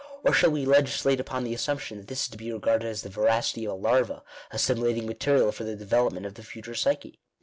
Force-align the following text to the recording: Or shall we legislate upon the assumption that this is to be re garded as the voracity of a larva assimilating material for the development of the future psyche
Or 0.23 0.33
shall 0.33 0.49
we 0.49 0.65
legislate 0.65 1.19
upon 1.19 1.43
the 1.43 1.53
assumption 1.53 1.99
that 1.99 2.07
this 2.07 2.23
is 2.23 2.29
to 2.29 2.37
be 2.37 2.51
re 2.51 2.57
garded 2.57 2.87
as 2.89 3.03
the 3.03 3.09
voracity 3.09 3.67
of 3.67 3.73
a 3.73 3.75
larva 3.75 4.23
assimilating 4.49 5.05
material 5.05 5.51
for 5.51 5.63
the 5.63 5.75
development 5.75 6.25
of 6.25 6.33
the 6.33 6.41
future 6.43 6.73
psyche 6.73 7.19